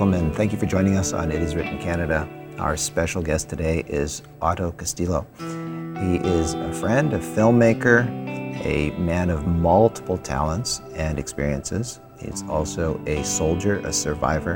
[0.00, 2.26] And thank you for joining us on It Is Written Canada.
[2.58, 5.26] Our special guest today is Otto Castillo.
[5.38, 8.08] He is a friend, a filmmaker,
[8.64, 12.00] a man of multiple talents and experiences.
[12.18, 14.54] He's also a soldier, a survivor,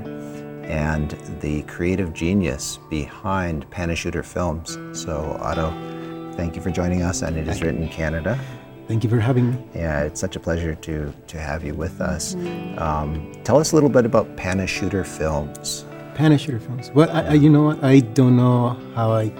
[0.64, 4.78] and the creative genius behind Panashooter Films.
[4.98, 5.70] So, Otto,
[6.36, 8.40] thank you for joining us on It Is Written Canada.
[8.86, 9.58] Thank you for having me.
[9.74, 12.34] Yeah, it's such a pleasure to, to have you with us.
[12.76, 15.86] Um, tell us a little bit about Panashooter Films.
[16.14, 16.90] Panashooter Films.
[16.90, 17.82] Well, I, I, you know what?
[17.82, 19.32] I don't know how I.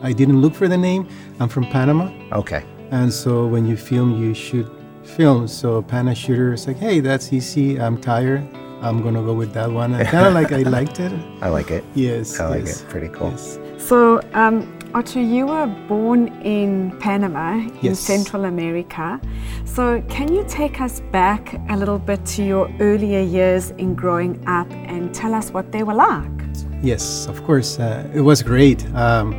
[0.00, 1.08] I didn't look for the name.
[1.40, 2.64] I'm from Panama, Okay.
[2.92, 4.70] and so when you film, you shoot
[5.02, 5.52] films.
[5.52, 7.80] So Panashooter is like, hey, that's easy.
[7.80, 8.46] I'm tired.
[8.80, 9.92] I'm gonna go with that one.
[9.94, 10.52] I kind of like.
[10.52, 11.12] I liked it.
[11.42, 11.82] I like it.
[11.96, 12.38] Yes.
[12.38, 12.88] I like yes, it.
[12.88, 13.30] Pretty cool.
[13.30, 13.58] Yes.
[13.78, 19.20] So, um, Otto, you were born in Panama, in Central America.
[19.66, 24.42] So, can you take us back a little bit to your earlier years in growing
[24.46, 26.30] up and tell us what they were like?
[26.80, 27.78] Yes, of course.
[27.78, 28.86] Uh, it was great.
[28.94, 29.34] Um,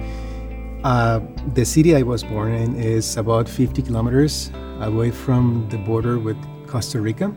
[0.83, 1.19] uh,
[1.55, 6.37] the city I was born in is about 50 kilometers away from the border with
[6.67, 7.33] Costa Rica.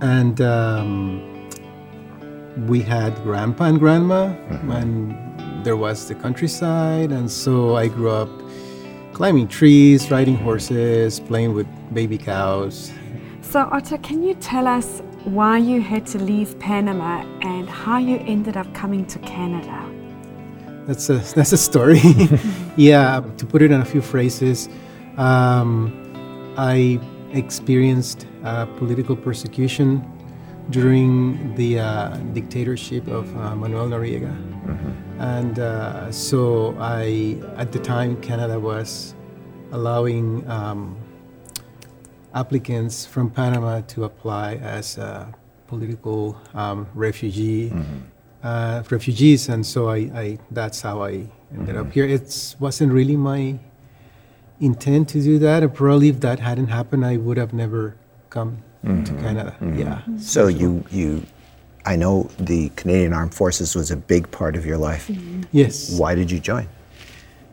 [0.00, 1.48] And um,
[2.68, 4.34] we had grandpa and grandma,
[4.70, 5.12] and
[5.64, 7.12] there was the countryside.
[7.12, 8.30] And so I grew up
[9.12, 12.92] climbing trees, riding horses, playing with baby cows.
[13.42, 18.16] So, Otto, can you tell us why you had to leave Panama and how you
[18.18, 19.84] ended up coming to Canada?
[20.86, 22.00] That's a that's a story.
[22.76, 24.68] yeah, to put it in a few phrases,
[25.16, 25.92] um,
[26.56, 27.00] I
[27.32, 30.04] experienced uh, political persecution
[30.70, 34.34] during the uh, dictatorship of uh, Manuel Noriega,
[35.18, 39.14] and uh, so I, at the time, Canada was
[39.72, 40.96] allowing um,
[42.34, 45.32] applicants from Panama to apply as a
[45.66, 47.72] political um, refugee
[48.42, 52.06] uh, refugees, and so I, I that's how I ended up here.
[52.06, 53.58] It wasn't really my
[54.60, 55.62] intent to do that.
[55.62, 57.96] And probably if that hadn't happened, I would have never
[58.30, 58.58] come
[59.04, 59.56] to Canada.
[59.76, 60.00] Yeah.
[60.18, 61.26] So you you
[61.84, 65.10] I know the Canadian Armed Forces was a big part of your life.
[65.52, 65.98] Yes.
[65.98, 66.68] Why did you join?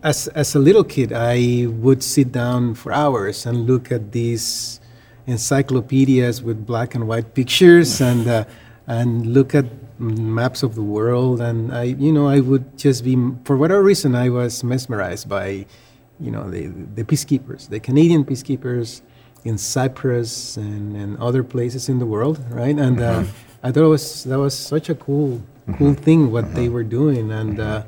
[0.04, 4.80] As as a little kid, I would sit down for hours and look at these
[5.26, 8.46] encyclopedias with black and white pictures and uh,
[8.88, 9.66] and look at
[10.00, 14.16] maps of the world and I you know I would just be for whatever reason
[14.16, 15.66] I was mesmerized by
[16.20, 19.02] you know the the peacekeepers the Canadian peacekeepers
[19.44, 23.24] in Cyprus and, and other places in the world right and uh,
[23.68, 25.42] I thought it was that was such a cool
[25.78, 27.84] cool thing what they were doing and uh,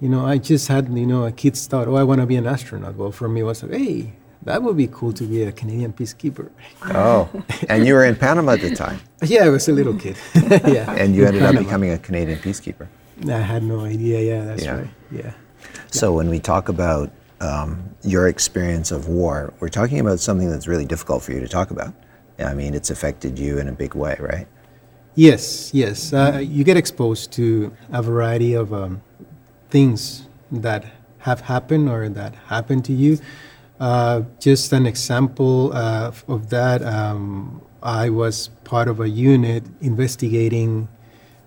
[0.00, 2.36] you know, I just had, you know, a kid's thought, oh, I want to be
[2.36, 2.94] an astronaut.
[2.94, 4.12] Well, for me, it was like, hey,
[4.42, 6.50] that would be cool to be a Canadian peacekeeper.
[6.84, 7.28] Oh,
[7.68, 10.16] and you were in Panama at the time, yeah, I was a little kid.
[10.34, 10.92] yeah.
[10.94, 12.86] and you ended up becoming a Canadian peacekeeper.
[13.28, 14.20] I had no idea.
[14.20, 14.76] Yeah, that's Yeah.
[14.76, 14.90] right.
[15.10, 15.32] Yeah.
[15.90, 20.68] So when we talk about um, your experience of war, we're talking about something that's
[20.68, 21.92] really difficult for you to talk about.
[22.38, 24.46] I mean, it's affected you in a big way, right?
[25.18, 26.12] Yes, yes.
[26.12, 29.02] Uh, you get exposed to a variety of um,
[29.68, 30.84] things that
[31.18, 33.18] have happened or that happen to you.
[33.80, 40.86] Uh, just an example uh, of that, um, I was part of a unit investigating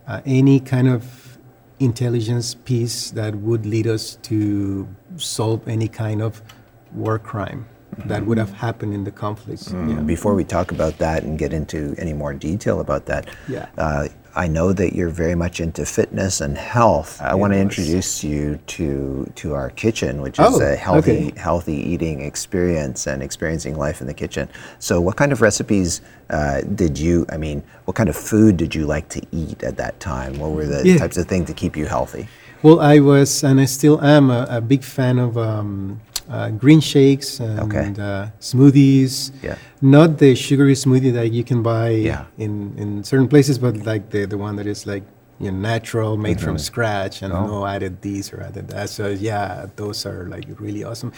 [0.06, 1.38] uh, any kind of
[1.80, 6.42] intelligence piece that would lead us to solve any kind of
[6.92, 7.71] war crime
[8.06, 9.70] that would have happened in the conflict.
[9.72, 9.96] Yeah.
[10.02, 13.68] Before we talk about that and get into any more detail about that, Yeah.
[13.78, 17.22] uh, I know that you're very much into fitness and health.
[17.22, 21.34] I want to introduce you to to our kitchen, which is Oh, a healthy okay.
[21.40, 24.48] healthy eating experience and experiencing life in the kitchen.
[24.80, 26.00] So, what kind of recipes
[26.30, 27.26] uh, did you?
[27.30, 30.40] I mean, what kind of food did you like to eat at that time?
[30.40, 30.98] What were the Yeah.
[30.98, 32.30] types of things to keep you healthy?
[32.64, 36.00] Well, I was, and I still am, a, a big fan of um,
[36.30, 37.94] uh, green shakes and Okay.
[38.02, 39.32] uh, smoothies.
[39.42, 39.56] Yeah.
[39.82, 42.26] Not the sugary smoothie that you can buy Yeah.
[42.38, 45.04] in, in certain places, but like the, the one that is like
[45.40, 47.48] you know, natural, made from scratch, and Oh.
[47.48, 48.90] no added this or added that.
[48.90, 51.12] So yeah, those are like really awesome.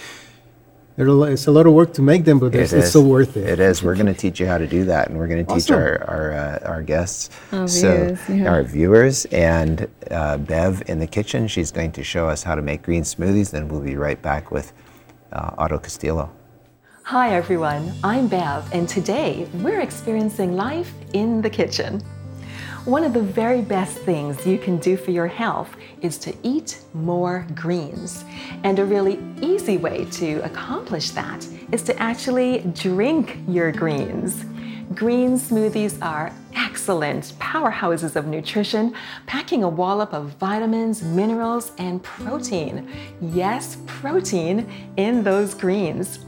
[0.95, 3.01] There are, it's a lot of work to make them, but it's, It it's so
[3.01, 3.49] worth it.
[3.49, 3.81] It is.
[3.81, 5.75] We're going to teach you how to do that, and we're going to teach Awesome.
[5.75, 8.49] our our, uh, our guests, Our so viewers, yeah.
[8.51, 11.47] our viewers, and uh, Bev in the kitchen.
[11.47, 13.49] She's going to show us how to make green smoothies.
[13.49, 14.71] Then we'll be right back with
[15.33, 16.31] uh, Otto Castillo.
[17.03, 22.01] Hi everyone, I'm Bev, and today we're experiencing life in the kitchen.
[22.85, 26.81] One of the very best things you can do for your health is to eat
[26.93, 28.25] more greens.
[28.63, 34.45] And a really easy way to accomplish that is to actually drink your greens.
[34.93, 38.93] Green smoothies are excellent powerhouses of nutrition,
[39.25, 42.89] packing a wallop of vitamins, minerals, and protein.
[43.21, 46.19] Yes, protein in those greens.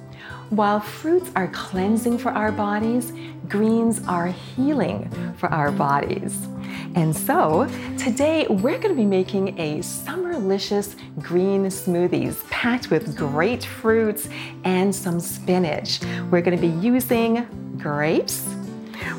[0.50, 3.12] While fruits are cleansing for our bodies,
[3.50, 6.48] greens are healing for our bodies.
[6.94, 13.66] And so, today we're going to be making a summerlicious green smoothies packed with great
[13.66, 14.30] fruits
[14.64, 16.00] and some spinach.
[16.30, 17.48] We're going to be using
[17.80, 18.44] grapes,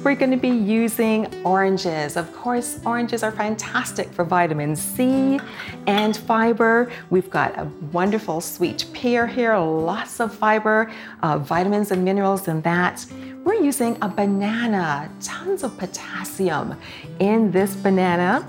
[0.02, 2.17] we're going to be using oranges.
[2.17, 5.40] Of course, oranges are fantastic for vitamin C
[5.87, 6.90] and fiber.
[7.11, 10.93] We've got a wonderful sweet pear here, lots of fiber,
[11.23, 13.05] uh, vitamins and minerals in that.
[13.44, 16.76] We're using a banana, tons of potassium
[17.20, 18.46] in this banana.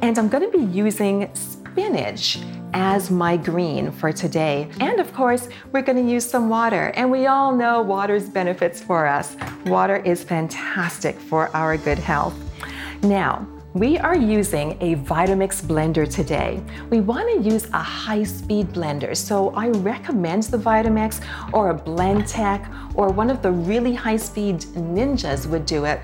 [0.00, 1.30] And I'm going to be using
[1.78, 2.40] spinach
[2.72, 4.68] as my green for today.
[4.80, 6.92] And of course, we're going to use some water.
[6.96, 9.36] And we all know water's benefits for us.
[9.66, 12.34] Water is fantastic for our good health.
[13.02, 16.60] Now, we are using a Vitamix blender today.
[16.90, 22.94] We want to use a high-speed blender, so I recommend the Vitamix or a Blendtec
[22.96, 26.00] or one of the really high-speed ninjas would do it.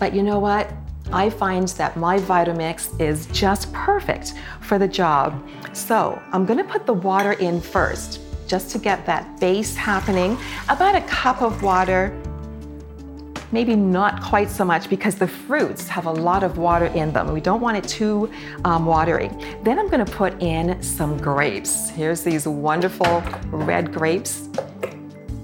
[0.00, 0.72] But you know what?
[1.12, 5.42] I find that my Vitamix is just perfect for the job.
[5.72, 10.36] So I'm gonna put the water in first, just to get that base happening.
[10.68, 12.14] About a cup of water,
[13.52, 17.32] maybe not quite so much because the fruits have a lot of water in them.
[17.32, 18.30] We don't want it too
[18.66, 19.30] um, watery.
[19.62, 21.88] Then I'm gonna put in some grapes.
[21.88, 24.47] Here's these wonderful red grapes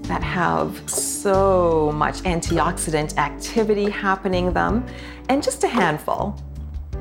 [0.04, 4.84] that have so much antioxidant activity happening them,
[5.28, 6.36] and just a handful,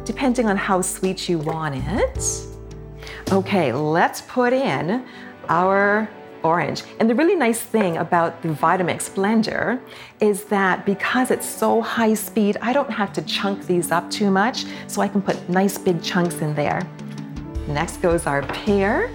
[0.06, 2.24] depending on how sweet you want it.
[3.32, 5.06] Okay, let's put in
[5.50, 6.10] our
[6.44, 6.84] orange.
[7.00, 9.80] And the really nice thing about the Vitamix blender
[10.20, 14.30] is that because it's so high speed, I don't have to chunk these up too
[14.30, 16.86] much, so I can put nice big chunks in there.
[17.68, 19.10] Next goes our pear.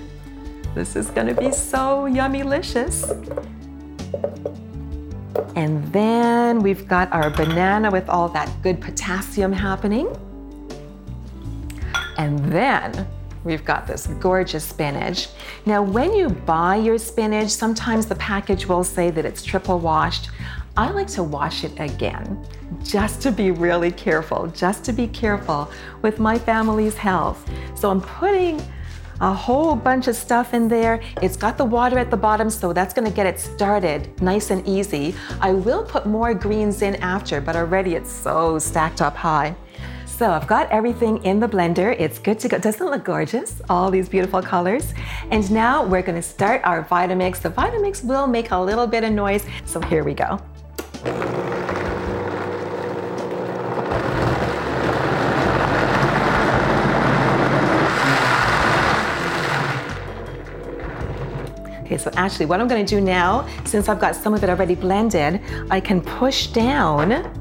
[0.74, 3.12] This is gonna be so yummy-licious.
[5.58, 10.06] And then we've got our banana with all that good potassium happening.
[12.16, 13.08] And then
[13.42, 15.30] we've got this gorgeous spinach.
[15.66, 20.30] Now, when you buy your spinach, sometimes the package will say that it's triple washed.
[20.76, 22.46] I like to wash it again,
[22.84, 25.72] just to be really careful, just to be careful
[26.02, 27.50] with my family's health.
[27.74, 28.62] So I'm putting
[29.20, 31.00] a whole bunch of stuff in there.
[31.22, 34.66] It's got the water at the bottom, so that's gonna get it started nice and
[34.66, 35.14] easy.
[35.40, 39.54] I will put more greens in after, but already it's so stacked up high.
[40.06, 41.94] So I've got everything in the blender.
[41.96, 42.58] It's good to go.
[42.58, 43.62] Doesn't it look gorgeous?
[43.70, 44.92] All these beautiful colors.
[45.30, 47.40] And now we're gonna start our Vitamix.
[47.40, 50.40] The Vitamix will make a little bit of noise, so here we go.
[61.88, 64.74] Okay, so actually what I'm gonna do now, since I've got some of it already
[64.74, 65.40] blended,
[65.70, 67.32] I can push down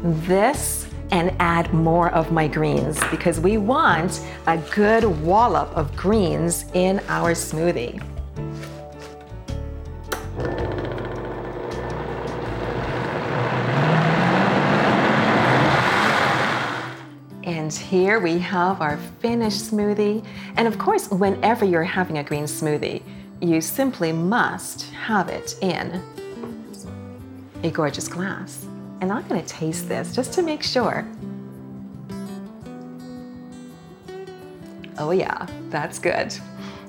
[0.00, 6.66] this and add more of my greens because we want a good wallop of greens
[6.74, 8.00] in our smoothie.
[17.42, 20.24] And here we have our finished smoothie.
[20.56, 23.02] And of course, whenever you're having a green smoothie,
[23.40, 26.02] you simply must have it in
[27.62, 28.66] a gorgeous glass.
[29.00, 31.06] And I'm gonna taste this just to make sure.
[34.98, 36.34] Oh yeah, that's good.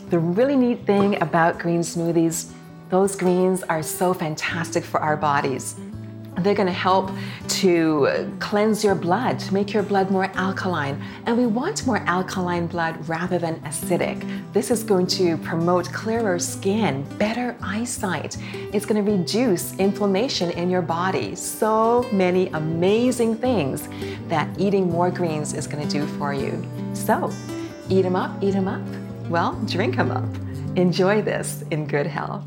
[0.10, 2.52] The really neat thing about green smoothies,
[2.90, 5.76] those greens are so fantastic for our bodies.
[6.44, 7.12] They're going to help
[7.60, 11.02] to cleanse your blood, to make your blood more alkaline.
[11.26, 14.26] And we want more alkaline blood rather than acidic.
[14.54, 18.38] This is going to promote clearer skin, better eyesight.
[18.74, 21.36] It's going to reduce inflammation in your body.
[21.36, 23.88] So many amazing things
[24.28, 26.66] that eating more greens is going to do for you.
[26.94, 27.32] So,
[27.90, 28.82] eat them up, eat them up.
[29.30, 30.30] Well, drink them up.
[30.78, 32.44] Enjoy this in good health.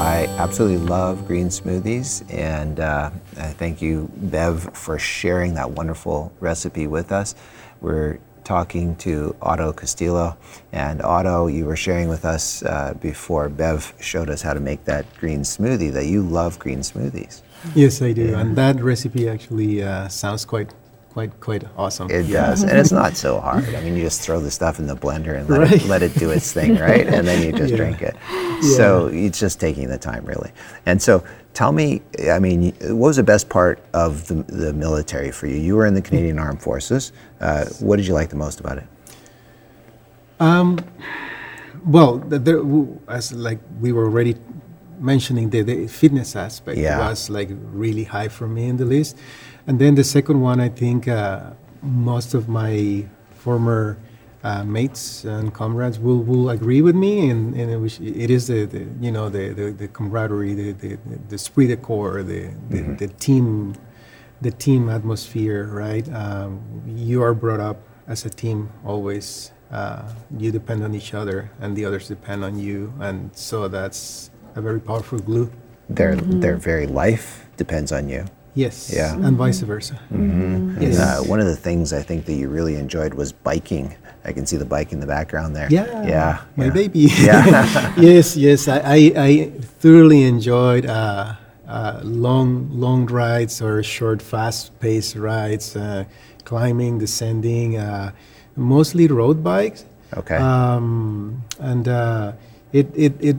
[0.00, 6.32] I absolutely love green smoothies, and uh, I thank you, Bev, for sharing that wonderful
[6.40, 7.34] recipe with us.
[7.82, 10.38] We're talking to Otto Castillo,
[10.72, 14.86] and Otto, you were sharing with us uh, before Bev showed us how to make
[14.86, 17.42] that green smoothie that you love green smoothies.
[17.74, 18.40] Yes, I do, yeah.
[18.40, 20.72] and that recipe actually uh, sounds quite
[21.12, 22.10] quite quite awesome.
[22.10, 22.46] It Yeah.
[22.46, 23.64] does, and it's not so hard.
[23.76, 25.72] I mean, you just throw the stuff in the blender and let, Right.
[25.72, 27.06] it, let it do its thing, right?
[27.06, 27.76] And then you just Yeah.
[27.76, 28.16] drink it.
[28.76, 30.50] So it's just taking the time, really.
[30.86, 31.22] And so,
[31.54, 35.56] tell me, I mean, what was the best part of the, the military for you?
[35.56, 37.12] You were in the Canadian Armed Forces.
[37.40, 38.86] Uh, what did you like the most about it?
[40.38, 40.78] Um,
[41.86, 42.60] Well, the, there,
[43.08, 44.34] as like we were already
[45.00, 46.98] mentioning, the, the fitness aspect Yeah.
[47.08, 49.16] was like really high for me in the list.
[49.66, 51.50] And then the second one, I think uh,
[51.82, 53.98] most of my former
[54.42, 58.64] uh, mates and comrades will, will agree with me, and, and it, it is the,
[58.64, 62.80] the you know the, the, the camaraderie, the the, the, esprit de corps, the, the,
[62.96, 63.74] the team,
[64.40, 66.10] the team atmosphere, right?
[66.14, 69.52] Um, you are brought up as a team always.
[69.70, 70.02] Uh,
[70.36, 74.30] you depend on each other, and the others depend on you, and so that's
[74.60, 75.50] a very powerful glue.
[75.88, 78.24] Their, their very life depends on you.
[78.54, 79.14] Yes, Yeah.
[79.14, 79.98] and vice versa.
[80.80, 80.98] Yes.
[80.98, 83.94] Uh, one of the things I think that you really enjoyed was biking.
[84.24, 85.68] I can see the bike in the background there.
[85.70, 86.38] Yeah, Yeah.
[86.56, 86.70] my yeah.
[86.80, 87.00] baby.
[87.30, 87.94] Yeah.
[88.10, 88.98] yes, yes, I, I,
[89.28, 89.32] I
[89.80, 91.34] thoroughly enjoyed uh,
[91.66, 96.04] uh, long, long rides or short, fast-paced rides, uh,
[96.44, 98.10] climbing, descending, uh,
[98.56, 99.84] mostly road bikes.
[100.16, 100.36] Okay.
[100.36, 102.32] Um, and uh,
[102.72, 103.36] it, it, it,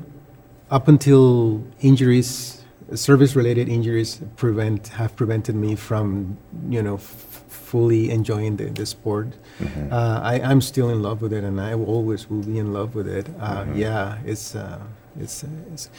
[0.71, 2.63] up until injuries,
[2.95, 6.37] service-related injuries, prevent have prevented me from,
[6.69, 9.27] you know, f- fully enjoying the, the sport.
[9.91, 12.95] Uh, I, I'm still in love with it, and I always will be in love
[12.95, 13.27] with it.
[13.39, 14.79] Uh, Yeah, it's, uh,
[15.19, 15.89] it's, uh, it's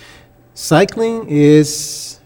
[0.55, 2.21] cycling is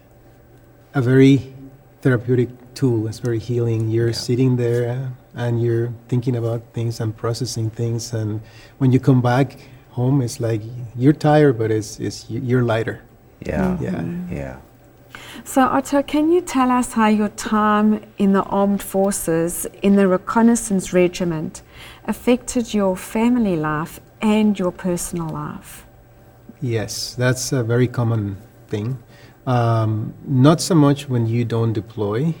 [0.93, 1.53] a very
[2.01, 3.07] therapeutic tool.
[3.07, 3.89] It's very healing.
[3.89, 8.41] You're sitting there and you're thinking about things and processing things, and
[8.79, 9.57] when you come back
[9.97, 10.61] home, it's like
[10.95, 13.01] you're tired, but it's, it's you're lighter.
[13.41, 13.77] yeah.
[13.81, 14.03] Yeah.
[14.31, 14.57] Yeah.
[15.43, 20.07] So, Otto, can you tell us how your time in the armed forces in the
[20.07, 21.61] reconnaissance regiment
[22.05, 25.85] affected your family life and your personal life?
[26.61, 28.37] Yes, that's a very common
[28.67, 28.87] thing.
[29.45, 32.35] Um, not so much when you don't deploy,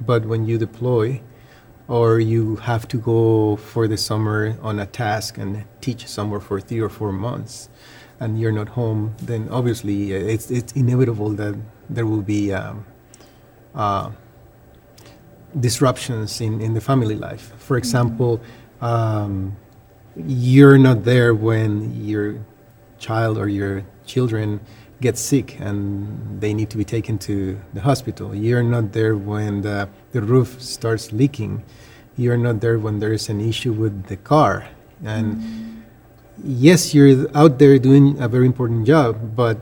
[0.00, 1.20] but when you deploy
[1.88, 6.60] or you have to go for the summer on a task and teach somewhere for
[6.60, 7.68] three or four months
[8.20, 11.56] and you're not home, then obviously uh, it's, it's inevitable that
[11.90, 12.86] there will be um,
[13.74, 14.10] uh,
[15.58, 17.52] disruptions in, in the family life.
[17.58, 18.40] For example,
[18.80, 19.56] um,
[20.14, 22.36] you're not there when your
[22.98, 24.60] child or your children
[25.02, 28.34] get sick and they need to be taken to the hospital.
[28.34, 31.62] You're not there when the, the roof starts leaking.
[32.16, 34.68] You're not there when there is an issue with the car.
[35.04, 35.84] And
[36.44, 39.58] yes, you're out there doing a very important job, but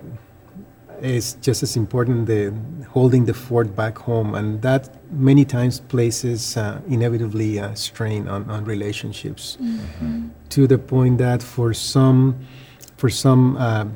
[1.00, 2.52] it's just as important the
[2.90, 8.50] holding the fort back home, and that many times places uh, inevitably a strain on,
[8.50, 9.56] on relationships
[10.50, 12.37] to the point that for some
[12.97, 13.87] for some uh,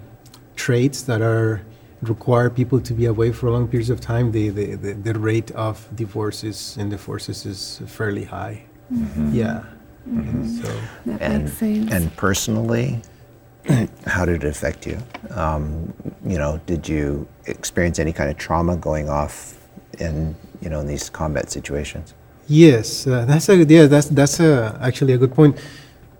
[0.56, 1.62] traits that are
[2.02, 5.50] require people to be away for long periods of time, the, the, the, the rate
[5.52, 8.62] of divorces and divorces is fairly high.
[9.32, 9.64] Yeah.
[10.62, 10.70] So
[11.06, 11.90] That And, makes sense.
[11.92, 13.00] and personally,
[14.06, 14.98] how did it affect you?
[15.30, 15.94] Um,
[16.26, 19.56] you know, did you experience any kind of trauma going off
[19.98, 22.12] in, you know, in these combat situations?
[22.46, 25.56] Yes, uh, that's a yeah, that's that's a, actually a good point.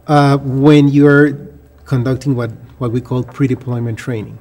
[0.06, 1.32] Uh, when you're
[1.84, 4.38] conducting what what we call pre-deployment training,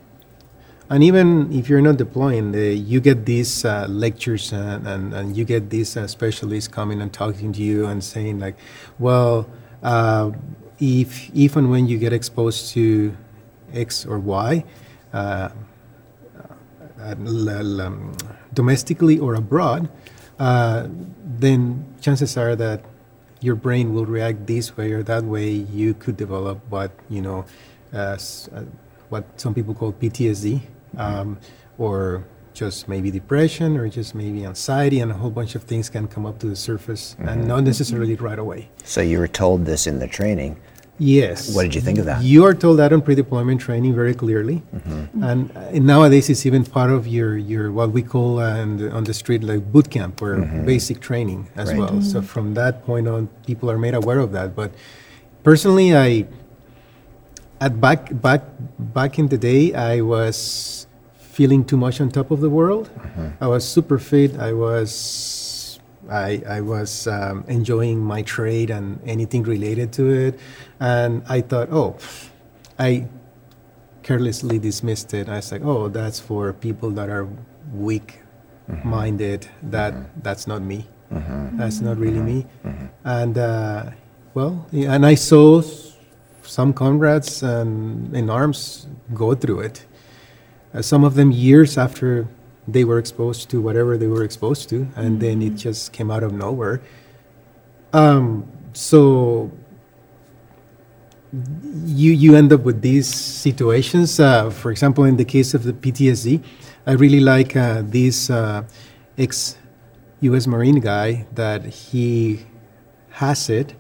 [0.90, 5.46] and even if you're not deploying, you get these uh, lectures and, and, and you
[5.46, 8.56] get these uh, specialists coming and talking to you and saying like,
[9.00, 9.48] well,
[9.82, 10.32] uh,
[10.80, 13.16] if if and when you get exposed to
[13.74, 14.64] X or Y.
[15.14, 15.50] Uh,
[17.00, 18.16] uh, um,
[18.54, 19.90] domestically or abroad,
[20.40, 22.82] then chances are that
[23.44, 25.50] your brain will react this way or that way.
[25.50, 27.46] You could develop what you know,
[27.94, 28.18] uh,
[28.56, 28.64] uh,
[29.10, 30.62] what some people call PTSD,
[30.98, 31.38] um,
[31.78, 36.08] or just maybe depression, or just maybe anxiety, and a whole bunch of things can
[36.08, 38.70] come up to the surface, and not necessarily right away.
[38.86, 40.60] So you were told this in the training.
[41.00, 41.56] Yes.
[41.56, 42.22] What did you think of that?
[42.24, 45.24] You are told that on pre-deployment training very clearly, Mm-hmm.
[45.24, 48.92] and, uh, nowadays it's even part of your your what we call uh, on, the,
[48.92, 51.80] on the street like boot camp or basic training as Mm-hmm.
[51.80, 52.02] Well.
[52.02, 54.56] So from that point on, people are made aware of that.
[54.56, 54.72] But
[55.44, 56.26] personally, I
[57.60, 58.44] at back back
[58.78, 60.86] back in the day, I was
[61.18, 62.90] feeling too much on top of the world.
[63.42, 64.38] I was super fit.
[64.38, 64.90] I was
[66.10, 70.40] I, I was um, enjoying my trade and anything related to it,
[70.80, 71.98] and I thought, oh,
[72.78, 73.08] I
[74.04, 75.30] carelessly dismissed it.
[75.30, 77.28] I was like, oh, that's for people that are
[77.74, 79.48] weak-minded.
[79.64, 79.94] That
[80.24, 80.88] that's not me.
[81.58, 82.46] That's not really me.
[83.04, 83.92] And uh,
[84.34, 85.62] well, yeah, and I saw
[86.42, 89.86] some comrades um, in arms go through it.
[90.74, 92.28] Uh, some of them years after
[92.68, 96.24] they were exposed to whatever they were exposed to, and then it just came out
[96.24, 96.82] of nowhere.
[97.92, 99.52] Um, so
[101.86, 104.20] you you end up with these situations.
[104.20, 106.44] Uh, for example, in the case of the PTSD,
[106.86, 108.64] I really like uh, this uh,
[109.18, 109.58] ex
[110.22, 110.48] U.S.
[110.48, 112.46] Marine guy that he
[113.12, 113.76] has it,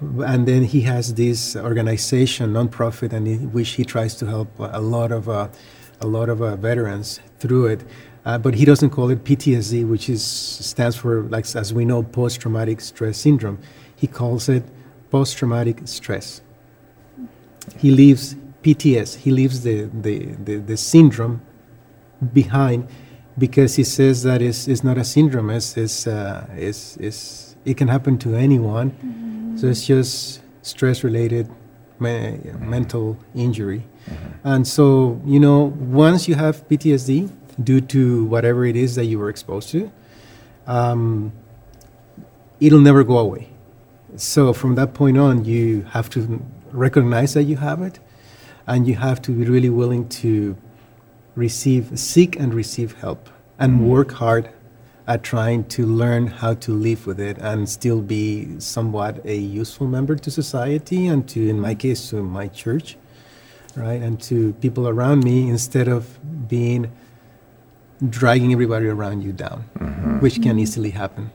[0.00, 4.80] and then he has this organization, nonprofit, and in which he tries to help a
[4.80, 5.48] lot of uh,
[6.00, 7.84] a lot of uh, veterans through it.
[8.28, 12.02] Uh, but he doesn't call it PTSD, which is stands for like as we know
[12.02, 13.58] post-traumatic stress syndrome.
[13.96, 14.64] He calls it
[15.10, 16.42] post-traumatic stress
[17.76, 21.42] he leaves PTS, he leaves the, the, the, the syndrome
[22.32, 22.88] behind
[23.36, 27.76] because he says that it's, it's not a syndrome, it's, it's, uh, it's, it's, it
[27.76, 29.56] can happen to anyone.
[29.56, 31.48] So it's just stress related
[32.00, 33.84] me- mental injury.
[34.42, 37.30] And so, you know, once you have PTSD
[37.62, 39.90] due to whatever it is that you were exposed to,
[40.66, 41.32] um,
[42.60, 43.48] it'll never go away.
[44.16, 47.98] So from that point on, you have to recognize that you have it,
[48.66, 50.56] and you have to be really willing to
[51.34, 54.50] receive, seek and receive help, and work hard
[55.06, 59.86] at trying to learn how to live with it and still be somewhat a useful
[59.86, 62.98] member to society and to, in my case, to my church,
[63.74, 66.90] right, and to people around me instead of being
[68.08, 70.20] dragging everybody around you down, mm-hmm.
[70.20, 71.30] which can easily happen.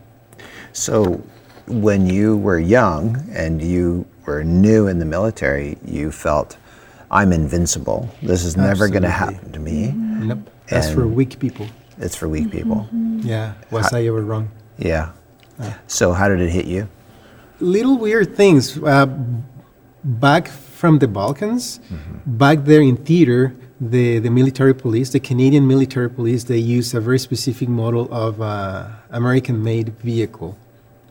[0.71, 1.21] So,
[1.67, 6.57] when you were young and you were new in the military, you felt,
[7.11, 8.09] I'm invincible.
[8.21, 9.87] This is never going to happen to me.
[9.87, 10.27] Mm-hmm.
[10.29, 10.49] Nope.
[10.67, 11.67] That's for weak people.
[11.99, 12.87] It's for weak people.
[12.93, 13.19] Mm-hmm.
[13.19, 13.53] Yeah.
[13.71, 14.49] Was I ever wrong?
[14.77, 15.11] Yeah.
[15.87, 16.89] So, how did it hit you?
[17.59, 18.77] Little weird things.
[18.77, 19.05] Uh,
[20.03, 20.47] back
[20.83, 21.79] from the Balkans,
[22.25, 26.99] back there in theater, the, the military police, the Canadian military police, they use a
[26.99, 30.57] very specific model of uh, American made vehicle,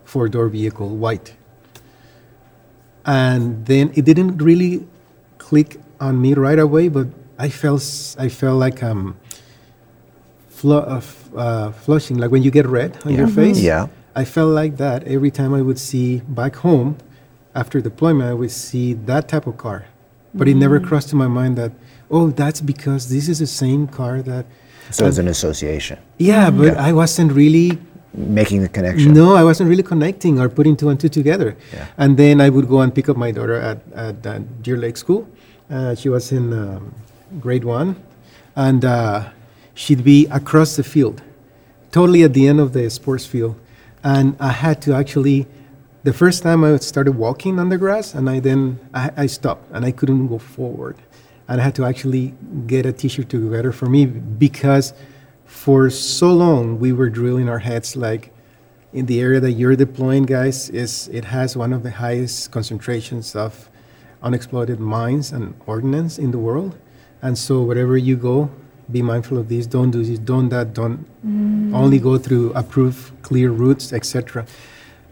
[0.04, 1.32] four door vehicle, white.
[3.06, 4.86] And then it didn't really
[5.38, 7.06] click on me right away, but
[7.38, 7.82] I felt,
[8.18, 9.16] I felt like um,
[10.50, 13.34] flu- uh, f- uh, flushing, like when you get red on your Yeah.
[13.34, 13.58] face.
[13.58, 13.86] Yeah.
[14.14, 16.98] I felt like that every time I would see back home
[17.54, 19.86] after deployment, I would see that type of car.
[20.34, 21.72] But it never crossed to my mind that,
[22.10, 24.46] oh, that's because this is the same car that.
[24.90, 27.78] So, it's an association, Yeah, but I wasn't really
[28.14, 29.12] making the connection.
[29.14, 31.56] no, I wasn't really connecting or putting two and two together.
[31.72, 31.86] Yeah.
[31.96, 34.96] And then I would go and pick up my daughter at, at uh, Deer Lake
[34.96, 35.26] School.
[35.70, 36.94] Uh, she was in um,
[37.40, 37.96] grade one.
[38.54, 39.30] And uh,
[39.74, 41.22] she'd be across the field,
[41.90, 43.58] totally at the end of the sports field.
[44.04, 45.46] And I had to actually,
[46.04, 49.70] the first time I started walking on the grass, and I then, I, I stopped
[49.72, 50.96] and I couldn't go forward.
[51.48, 52.34] And I had to actually
[52.66, 54.94] get a teacher to better for me because
[55.44, 58.32] for so long we were drilling our heads like
[58.92, 63.36] in the area that you're deploying guys is it has one of the highest concentrations
[63.36, 63.70] of
[64.22, 66.76] unexploded mines and ordnance in the world.
[67.20, 68.50] And so wherever you go
[68.90, 71.74] be mindful of this don't do this don't that don't mm.
[71.74, 74.44] only go through approved clear routes etc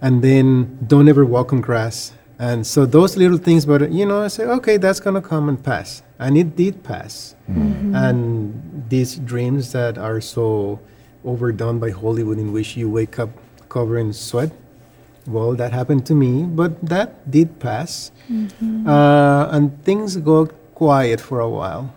[0.01, 2.13] and then don't ever walk on grass.
[2.39, 5.49] And so those little things but you know i say okay that's going to come
[5.49, 6.03] and pass.
[6.19, 7.35] And it did pass.
[7.47, 10.81] And these dreams that are so
[11.25, 13.29] overdone by hollywood in which you wake up
[13.69, 14.51] covered in sweat
[15.27, 18.11] well that happened to me but that did pass.
[18.87, 21.93] Uh, and things go quiet for a while.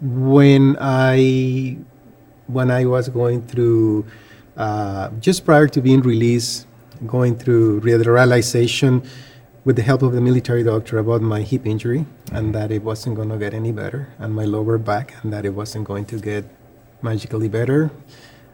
[0.00, 1.76] When i
[2.46, 4.06] when i was going through
[4.56, 6.65] uh, just prior to being released
[7.06, 9.02] going through re- realization
[9.64, 13.16] with the help of the military doctor about my hip injury and that it wasn't
[13.16, 16.18] going to get any better and my lower back and that it wasn't going to
[16.18, 16.44] get
[17.02, 17.90] magically better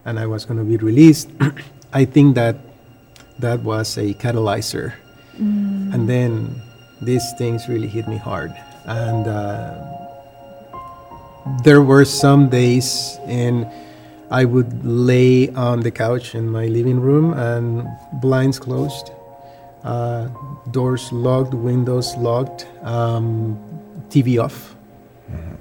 [0.05, 1.31] and i was going to be released.
[1.93, 2.57] I think that
[3.39, 4.95] that was a catalyzer.
[5.39, 6.63] And then
[7.01, 8.55] these things really hit me hard.
[8.85, 9.75] And uh,
[11.65, 13.71] there were some days in
[14.33, 17.87] I would lay on the couch in my living room and
[18.21, 19.13] blinds closed,
[19.85, 20.29] uh,
[20.71, 23.59] doors locked, windows locked, um,
[24.09, 24.75] TV off,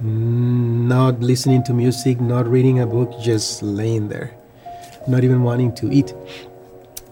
[0.04, 4.34] Mm, not listening to music, not reading a book, just laying there,
[5.08, 6.14] not even wanting to eat.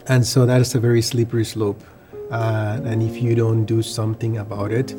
[0.08, 1.84] And so that is a very slippery slope.
[2.32, 4.96] Uh, and if you don't do something about it,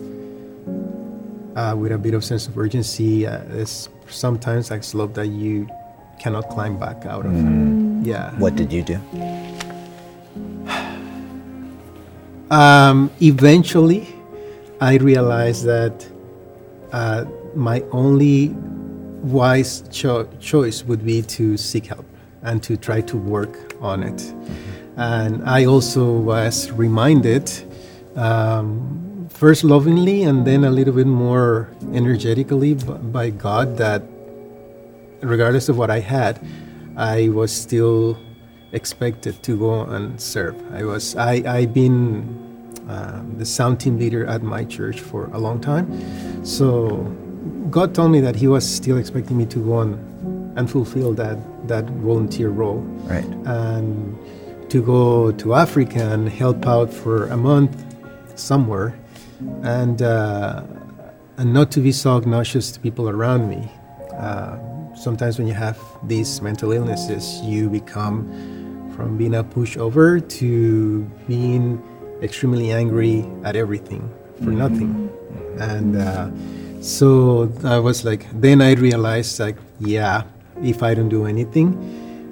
[1.57, 5.68] uh, with a bit of sense of urgency, uh, it's sometimes a slope that you
[6.20, 7.33] cannot climb back out of.
[8.06, 8.30] Yeah.
[8.38, 8.98] What did you do?
[12.50, 14.09] Um, eventually,
[14.80, 16.06] I realized that
[16.92, 18.48] uh, my only
[19.22, 22.06] wise cho- choice would be to seek help
[22.42, 24.35] and to try to work on it.
[24.96, 27.50] And I also was reminded,
[28.16, 34.02] um, first lovingly and then a little bit more energetically b- by God, that
[35.22, 36.40] regardless of what I had,
[36.96, 38.18] I was still
[38.72, 40.54] expected to go and serve.
[40.72, 42.26] I was I I've been
[42.88, 45.87] uh, the sound team leader at my church for a long time,
[46.44, 46.88] so
[47.70, 49.98] God told me that He was still expecting me to go on
[50.56, 53.24] and fulfill that that volunteer role Right.
[53.46, 54.18] and
[54.70, 57.74] to go to Africa and help out for a month
[58.38, 58.94] somewhere,
[59.62, 60.62] and uh,
[61.38, 63.68] and not to be so obnoxious to people around me.
[64.16, 64.56] Uh,
[65.00, 68.28] sometimes when you have these mental illnesses, you become
[68.94, 71.82] from being a pushover to being
[72.22, 74.08] extremely angry at everything
[74.38, 75.10] for nothing,
[75.58, 75.96] and.
[75.96, 76.30] Uh,
[76.80, 80.22] so I was like, then I realized, like, yeah,
[80.62, 81.76] if I don't do anything,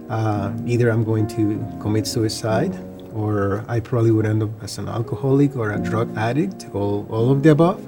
[0.09, 2.75] uh, either I'm going to commit suicide
[3.13, 7.31] or I probably would end up as an alcoholic or a drug addict, all, all
[7.31, 7.85] of the above,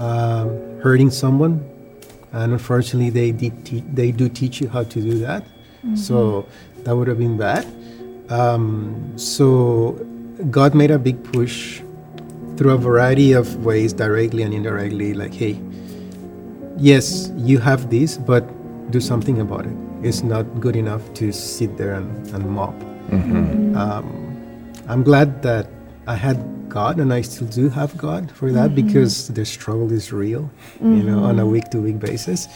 [0.00, 1.68] um, hurting someone.
[2.32, 5.44] And unfortunately, they, did te- they do teach you how to do that.
[5.94, 6.46] So
[6.84, 7.66] that would have been bad.
[8.30, 9.92] Um, so
[10.50, 11.80] God made a big push
[12.56, 15.58] through a variety of ways, directly and indirectly, like, hey,
[16.76, 18.42] yes, you have this, but
[18.90, 19.76] do something about it.
[20.02, 22.74] It's not good enough to sit there and, and mop.
[23.76, 25.68] Um, I'm glad that
[26.06, 26.36] I had
[26.78, 30.48] God, and I still do have God for that because the struggle is real,
[30.80, 32.46] you know, on a week to week basis.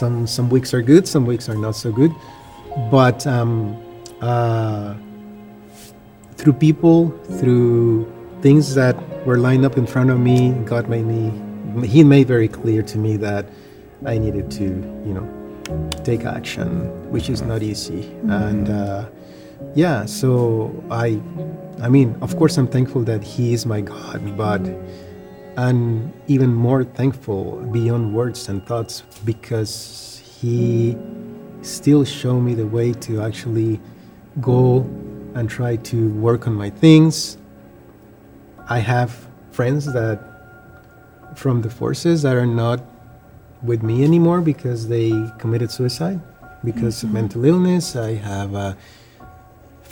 [0.00, 2.12] Some some weeks are good, some weeks are not so good,
[2.90, 3.52] but um,
[4.20, 4.92] uh,
[6.36, 6.98] through people,
[7.38, 8.04] through
[8.42, 8.94] things that
[9.26, 11.32] were lined up in front of me, God made me.
[11.88, 13.46] He made very clear to me that
[14.04, 14.64] I needed to,
[15.06, 15.26] you know,
[16.04, 16.68] take action,
[17.10, 18.02] which is not easy.
[18.28, 19.06] And uh,
[19.74, 21.20] yeah, so I,
[21.80, 24.60] I mean, of course, I'm thankful that He is my God, but
[25.56, 30.96] I'm even more thankful beyond words and thoughts because He
[31.62, 33.80] still show me the way to actually
[34.40, 34.80] go
[35.34, 37.38] and try to work on my things.
[38.68, 40.20] I have friends that
[41.36, 42.80] from the forces that are not
[43.62, 46.20] with me anymore because they committed suicide
[46.64, 47.96] because of mental illness.
[47.96, 48.74] I have uh,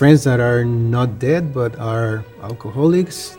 [0.01, 3.37] friends that are not dead but are alcoholics,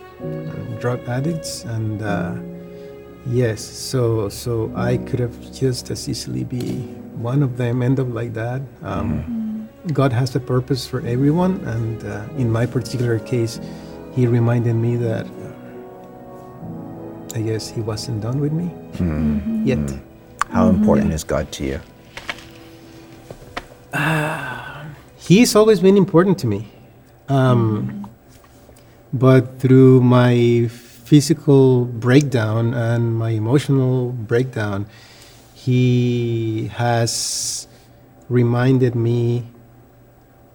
[0.78, 2.38] drug addicts, and uh,
[3.26, 6.86] yes, so so I could have just as easily be
[7.18, 8.62] one of them, end up like that.
[8.86, 13.58] Um, God has a purpose for everyone, and uh, in my particular case,
[14.14, 15.26] He reminded me that.
[15.26, 15.50] uh,
[17.34, 18.70] I guess he wasn't done with me
[19.64, 19.82] yet.
[20.52, 21.80] How important is God to you?
[25.22, 26.66] He's always been important to me.
[27.28, 28.10] Um,
[29.12, 34.86] but through my physical breakdown and my emotional breakdown,
[35.54, 37.68] he has
[38.28, 39.46] reminded me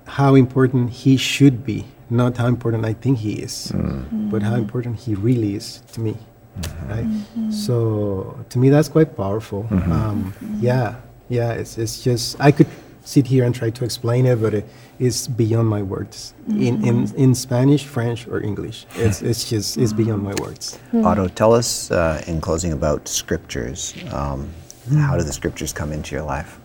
[0.06, 3.80] how important he should be, not how important I think he is, mm.
[3.80, 4.30] mm-hmm.
[4.30, 6.18] but how important he really is to me.
[6.60, 6.90] Mm-hmm.
[6.90, 7.06] Right?
[7.06, 7.52] Mm-hmm.
[7.52, 9.66] So to me, that's quite powerful.
[9.72, 10.96] Um, yeah,
[11.30, 11.52] yeah.
[11.54, 12.68] It's it's just I could
[13.08, 14.66] sit here and try to explain it, but it
[15.00, 16.34] is beyond my words.
[16.48, 20.78] In, in in Spanish, French, or English, it's it's just it's beyond my words.
[20.94, 23.94] Otto, tell us uh, in closing about scriptures.
[24.12, 24.50] Um,
[24.92, 26.60] How do the scriptures come into your life?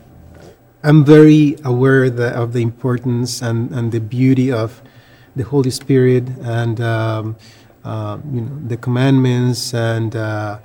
[0.85, 4.83] I'm very aware that, of the importance and, and the beauty of
[5.37, 7.37] the Holy Spirit and um,
[7.85, 10.59] uh, you know the commandments and uh,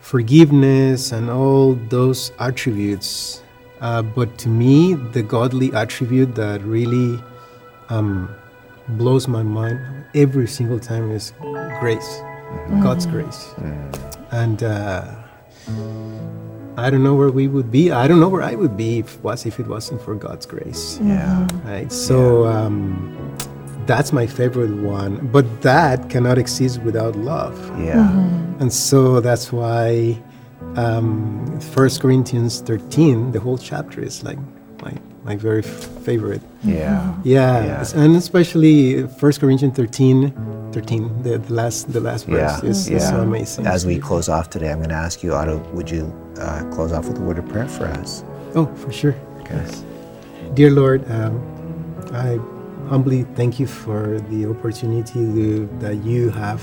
[0.00, 3.42] forgiveness and all those attributes.
[3.80, 7.22] Uh, but to me, the godly attribute that really
[7.88, 8.34] um,
[8.90, 9.78] blows my mind
[10.14, 11.32] every single time is
[11.80, 12.20] grace,
[12.82, 13.54] God's grace,
[14.30, 14.62] and.
[14.62, 15.14] Uh,
[16.78, 17.90] I don't know where we would be.
[17.90, 21.00] I don't know where I would be if was if it wasn't for God's grace.
[21.02, 21.48] Yeah.
[21.64, 21.90] Right.
[21.90, 23.36] So um,
[23.84, 25.26] that's my favorite one.
[25.32, 27.58] But that cannot exist without love.
[27.80, 28.08] Yeah.
[28.60, 30.22] And so that's why
[30.82, 34.38] um, 1 Corinthians 13, the whole chapter is like
[34.82, 34.92] my,
[35.24, 36.40] my very f- favorite.
[36.62, 37.14] Yeah.
[37.24, 38.02] Yeah, Yeah.
[38.02, 42.70] and especially 1 Corinthians 13, 13 the, the last the last verse Yeah.
[42.70, 42.96] is, yeah.
[42.98, 43.66] is so amazing.
[43.66, 46.04] As we close off today, I'm going to ask you, Otto, would you
[46.38, 48.22] uh, close off with a word of prayer for us?
[48.54, 49.14] oh, for sure.
[49.40, 49.64] Okay.
[50.54, 51.34] Dear Lord, um,
[52.12, 52.38] I
[52.88, 56.60] humbly thank you for the opportunity to, that you have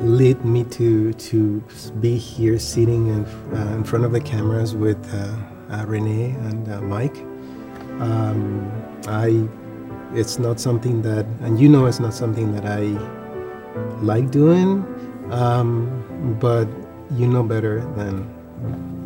[0.00, 1.60] lead me to to
[2.00, 3.24] be here sitting in,
[3.56, 7.16] uh, in front of the cameras with uh, uh, Renee and uh, Mike.
[8.00, 8.70] Um,
[9.06, 9.48] I
[10.14, 12.96] it's not something that and you know it's not something that I
[14.00, 14.84] like doing,
[15.30, 16.68] um, but
[17.16, 18.28] you know better than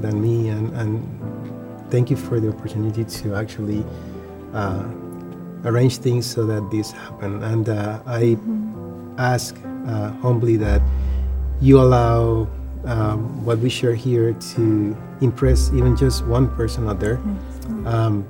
[0.00, 3.84] than me and, and thank you for the opportunity to actually
[4.52, 4.84] uh,
[5.64, 8.36] arrange things so that this happen and uh, I
[9.18, 9.54] ask
[9.86, 10.82] uh, humbly that
[11.60, 12.48] you allow
[12.84, 17.20] um, what we share here to impress even just one person out there.
[17.86, 18.26] Um,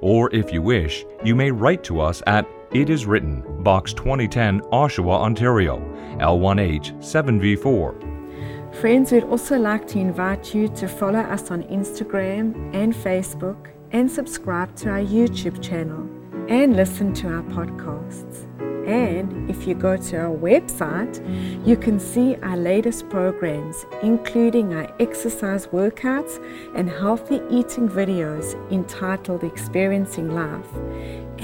[0.00, 4.60] Or if you wish, you may write to us at It Is Written, Box 2010,
[4.72, 5.78] Oshawa, Ontario,
[6.18, 8.74] L1H 7V4.
[8.74, 14.10] Friends, we'd also like to invite you to follow us on Instagram and Facebook and
[14.10, 16.00] subscribe to our YouTube channel
[16.48, 18.48] and listen to our podcasts.
[18.88, 21.16] And if you go to our website,
[21.64, 29.44] you can see our latest programs, including our exercise workouts and healthy eating videos entitled
[29.44, 30.68] Experiencing Life.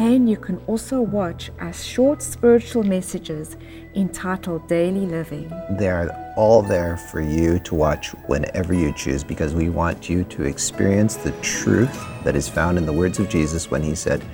[0.01, 3.59] And you can also watch our short spiritual messages
[3.95, 5.53] entitled Daily Living.
[5.73, 10.45] They're all there for you to watch whenever you choose because we want you to
[10.45, 11.93] experience the truth
[12.25, 14.25] that is found in the words of Jesus when he said,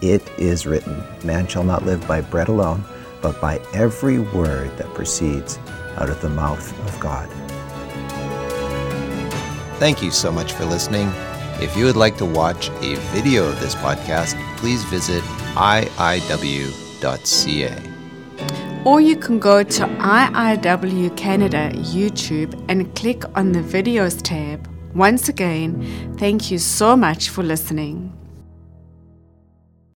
[0.00, 2.82] It is written, man shall not live by bread alone,
[3.20, 5.56] but by every word that proceeds
[5.98, 7.28] out of the mouth of God.
[9.78, 11.12] Thank you so much for listening.
[11.60, 15.24] If you would like to watch a video of this podcast, please visit
[15.56, 16.22] iiw.ca.
[18.84, 24.68] Or you can go to IIW Canada YouTube and click on the videos tab.
[24.94, 28.21] Once again, thank you so much for listening.